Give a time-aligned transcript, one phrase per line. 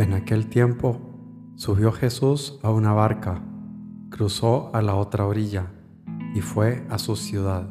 [0.00, 0.98] En aquel tiempo
[1.56, 3.42] subió Jesús a una barca,
[4.08, 5.72] cruzó a la otra orilla
[6.34, 7.68] y fue a su ciudad.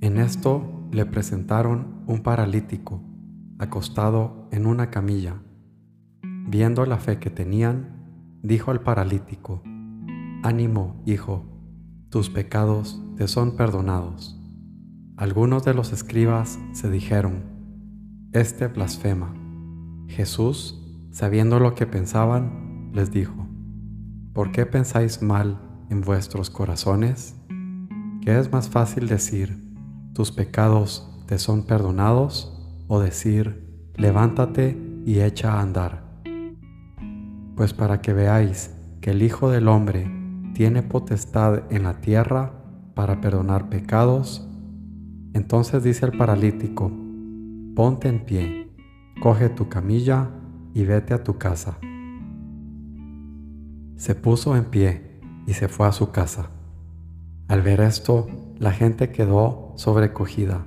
[0.00, 3.02] En esto le presentaron un paralítico
[3.58, 5.42] acostado en una camilla.
[6.22, 9.62] Viendo la fe que tenían, dijo al paralítico,
[10.42, 11.44] Ánimo, hijo,
[12.08, 14.40] tus pecados te son perdonados.
[15.18, 17.44] Algunos de los escribas se dijeron,
[18.32, 19.34] Este blasfema.
[20.08, 20.80] Jesús,
[21.14, 23.48] sabiendo lo que pensaban, les dijo,
[24.34, 27.34] ¿por qué pensáis mal en vuestros corazones?
[28.20, 29.58] ¿Qué es más fácil decir,
[30.12, 32.50] tus pecados te son perdonados?
[32.86, 36.04] o decir, levántate y echa a andar.
[37.56, 40.10] Pues para que veáis que el Hijo del Hombre
[40.54, 42.52] tiene potestad en la tierra
[42.94, 44.48] para perdonar pecados,
[45.32, 46.92] entonces dice el paralítico,
[47.74, 48.70] ponte en pie,
[49.20, 50.30] coge tu camilla
[50.74, 51.78] y vete a tu casa.
[53.96, 56.50] Se puso en pie y se fue a su casa.
[57.48, 58.26] Al ver esto,
[58.58, 60.66] la gente quedó sobrecogida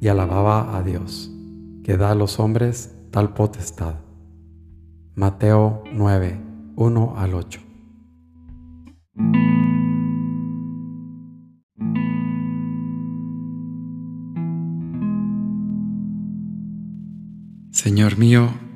[0.00, 1.30] y alababa a Dios,
[1.82, 3.96] que da a los hombres tal potestad.
[5.16, 6.40] Mateo 9,
[6.76, 7.60] 1 al 8.
[17.72, 18.48] Señor mío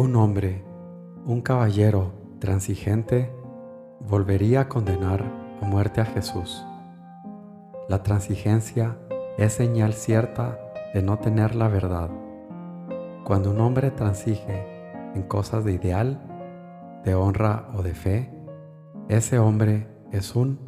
[0.00, 0.62] Un hombre,
[1.26, 3.32] un caballero transigente,
[3.98, 5.24] volvería a condenar
[5.60, 6.64] a muerte a Jesús.
[7.88, 8.96] La transigencia
[9.38, 10.56] es señal cierta
[10.94, 12.10] de no tener la verdad.
[13.24, 14.64] Cuando un hombre transige
[15.16, 16.22] en cosas de ideal,
[17.04, 18.30] de honra o de fe,
[19.08, 20.60] ese hombre es un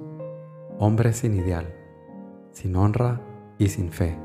[0.81, 1.73] hombre sin ideal,
[2.51, 3.21] sin honra
[3.59, 4.19] y sin fe.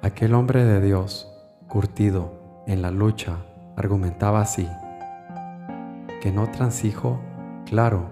[0.00, 1.28] Aquel hombre de Dios,
[1.66, 3.38] curtido, en la lucha
[3.76, 4.68] argumentaba así,
[6.20, 7.20] que no transijo,
[7.66, 8.10] claro,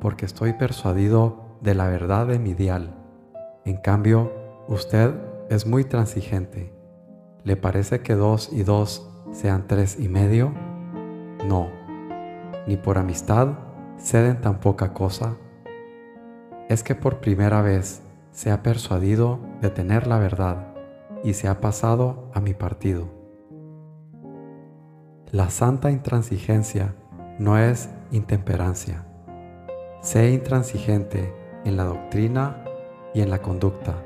[0.00, 2.94] porque estoy persuadido de la verdad de mi ideal.
[3.64, 4.32] En cambio,
[4.68, 5.14] usted
[5.48, 6.72] es muy transigente.
[7.44, 10.52] ¿Le parece que dos y dos sean tres y medio?
[11.46, 11.68] No,
[12.66, 13.58] ni por amistad
[13.98, 15.36] ceden tan poca cosa.
[16.68, 18.02] Es que por primera vez
[18.32, 20.74] se ha persuadido de tener la verdad
[21.24, 23.15] y se ha pasado a mi partido.
[25.36, 26.94] La santa intransigencia
[27.38, 29.04] no es intemperancia.
[30.00, 31.30] Sé intransigente
[31.66, 32.64] en la doctrina
[33.12, 34.02] y en la conducta,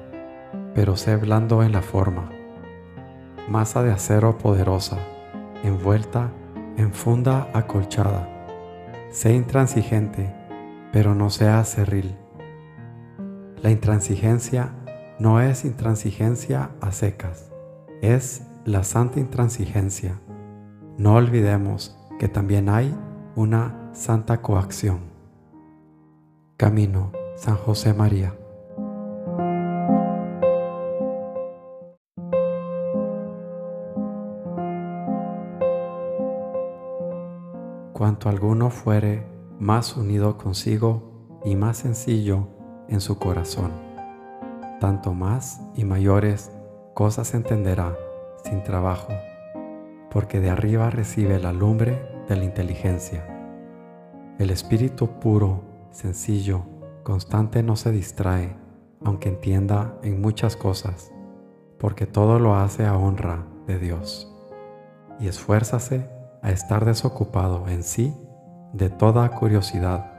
[0.75, 2.33] pero sé blando en la forma.
[3.49, 4.99] Masa de acero poderosa,
[5.63, 6.33] envuelta
[6.77, 8.29] en funda acolchada.
[9.13, 10.35] Sé intransigente,
[10.93, 12.17] pero no sea cerril.
[13.63, 14.75] La intransigencia
[15.21, 17.53] no es intransigencia a secas,
[18.03, 20.21] es la santa intransigencia
[21.01, 22.95] no olvidemos que también hay
[23.35, 24.99] una santa coacción.
[26.59, 28.35] Camino San José María.
[37.95, 39.27] Cuanto alguno fuere
[39.59, 42.47] más unido consigo y más sencillo
[42.89, 43.73] en su corazón,
[44.81, 46.53] tanto más y mayores
[46.93, 47.97] cosas entenderá
[48.45, 49.09] sin trabajo
[50.11, 53.25] porque de arriba recibe la lumbre de la inteligencia.
[54.39, 56.63] El espíritu puro, sencillo,
[57.03, 58.57] constante no se distrae,
[59.05, 61.13] aunque entienda en muchas cosas,
[61.79, 64.35] porque todo lo hace a honra de Dios.
[65.19, 66.09] Y esfuérzase
[66.43, 68.17] a estar desocupado en sí
[68.73, 70.13] de toda curiosidad.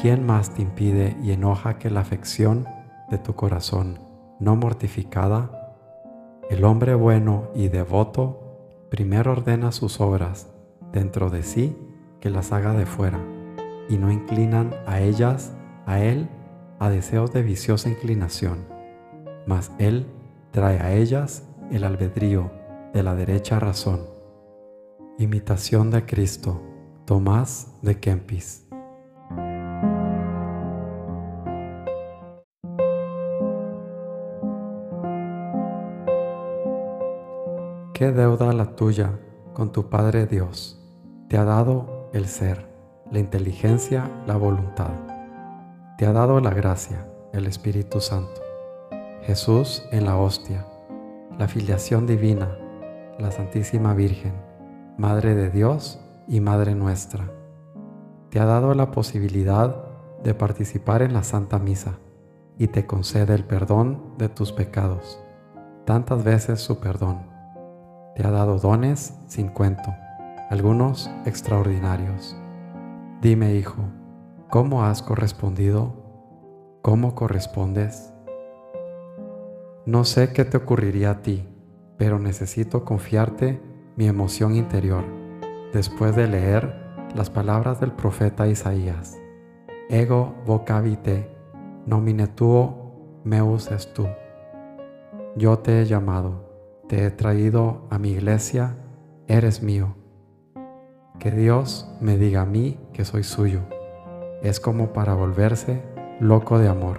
[0.00, 2.66] ¿Quién más te impide y enoja que la afección
[3.10, 3.98] de tu corazón
[4.38, 5.76] no mortificada?
[6.50, 8.41] El hombre bueno y devoto
[8.92, 10.50] primero ordena sus obras
[10.92, 11.74] dentro de sí
[12.20, 13.18] que las haga de fuera,
[13.88, 15.54] y no inclinan a ellas,
[15.86, 16.28] a él,
[16.78, 18.66] a deseos de viciosa inclinación.
[19.46, 20.04] mas Él
[20.50, 22.50] trae a ellas el albedrío
[22.92, 24.02] de la derecha razón.
[25.18, 26.60] Imitación de Cristo,
[27.06, 28.66] Tomás de Kempis.
[38.02, 39.20] ¿Qué deuda la tuya
[39.54, 40.76] con tu Padre Dios?
[41.28, 42.66] Te ha dado el ser,
[43.12, 44.90] la inteligencia, la voluntad.
[45.98, 48.40] Te ha dado la gracia, el Espíritu Santo.
[49.22, 50.66] Jesús en la hostia,
[51.38, 52.58] la filiación divina,
[53.20, 54.34] la Santísima Virgen,
[54.98, 57.30] Madre de Dios y Madre nuestra.
[58.30, 59.76] Te ha dado la posibilidad
[60.24, 62.00] de participar en la Santa Misa
[62.58, 65.22] y te concede el perdón de tus pecados,
[65.84, 67.30] tantas veces su perdón
[68.22, 69.94] ha dado dones sin cuento,
[70.50, 72.36] algunos extraordinarios.
[73.20, 73.82] Dime, hijo,
[74.50, 75.94] ¿cómo has correspondido?
[76.82, 78.12] ¿Cómo correspondes?
[79.86, 81.48] No sé qué te ocurriría a ti,
[81.96, 83.60] pero necesito confiarte
[83.96, 85.04] mi emoción interior
[85.72, 86.74] después de leer
[87.14, 89.18] las palabras del profeta Isaías.
[89.88, 91.28] Ego vocabite,
[91.86, 94.06] nomine tuo meus est tu.
[95.36, 96.51] Yo te he llamado
[96.92, 98.76] te he traído a mi iglesia,
[99.26, 99.94] eres mío.
[101.18, 103.60] Que Dios me diga a mí que soy suyo.
[104.42, 105.80] Es como para volverse
[106.20, 106.98] loco de amor.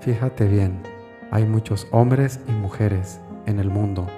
[0.00, 0.82] Fíjate bien,
[1.30, 4.08] hay muchos hombres y mujeres en el mundo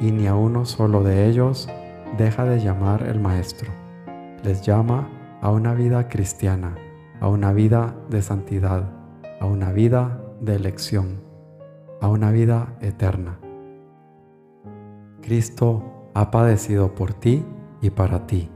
[0.00, 1.68] y ni a uno solo de ellos
[2.16, 3.70] deja de llamar el Maestro.
[4.42, 5.10] Les llama
[5.42, 6.74] a una vida cristiana,
[7.20, 8.90] a una vida de santidad,
[9.40, 11.29] a una vida de elección
[12.00, 13.38] a una vida eterna.
[15.22, 17.44] Cristo ha padecido por ti
[17.80, 18.50] y para ti,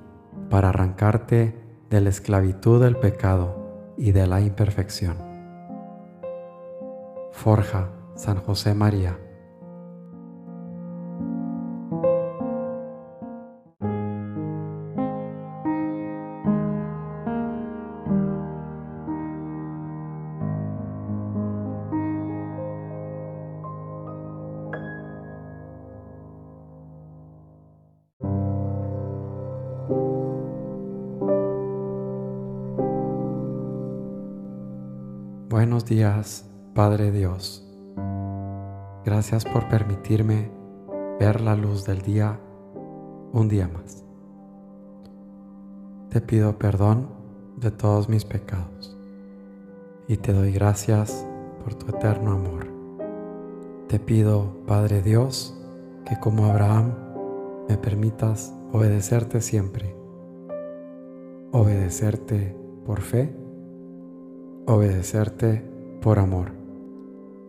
[0.50, 1.54] para arrancarte
[1.90, 5.16] de la esclavitud del pecado y de la imperfección.
[7.32, 9.18] Forja San José María
[35.74, 37.66] Buenos días, Padre Dios.
[39.04, 40.48] Gracias por permitirme
[41.18, 42.38] ver la luz del día
[43.32, 44.04] un día más.
[46.10, 47.08] Te pido perdón
[47.56, 48.96] de todos mis pecados
[50.06, 51.26] y te doy gracias
[51.64, 52.68] por tu eterno amor.
[53.88, 55.58] Te pido, Padre Dios,
[56.08, 56.94] que como Abraham
[57.68, 59.96] me permitas obedecerte siempre,
[61.50, 62.56] obedecerte
[62.86, 63.43] por fe
[64.66, 65.62] obedecerte
[66.00, 66.52] por amor.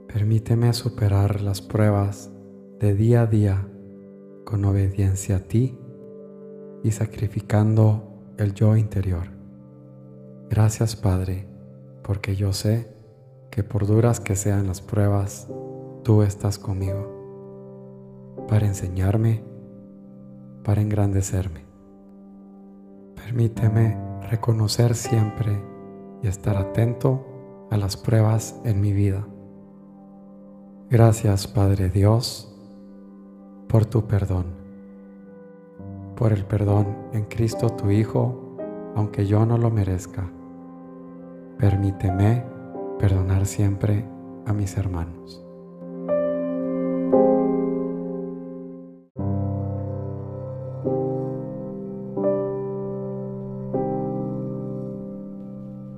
[0.08, 2.32] Permíteme superar las pruebas
[2.80, 3.68] de día a día
[4.44, 5.78] con obediencia a ti
[6.84, 9.28] y sacrificando el yo interior.
[10.50, 11.48] Gracias Padre,
[12.04, 12.94] porque yo sé
[13.50, 15.48] que por duras que sean las pruebas,
[16.04, 19.44] tú estás conmigo, para enseñarme,
[20.64, 21.66] para engrandecerme.
[23.16, 23.98] Permíteme
[24.30, 25.75] reconocer siempre
[26.22, 27.26] y estar atento
[27.72, 29.26] a las pruebas en mi vida.
[30.90, 32.52] Gracias Padre Dios
[33.68, 34.45] por tu perdón,
[36.16, 38.57] por el perdón en Cristo tu Hijo,
[38.95, 40.30] aunque yo no lo merezca.
[41.57, 42.44] Permíteme
[43.00, 44.06] perdonar siempre
[44.45, 45.44] a mis hermanos.